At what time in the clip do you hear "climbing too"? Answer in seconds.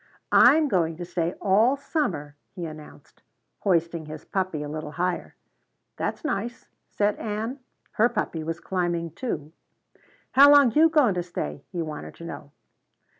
8.59-9.53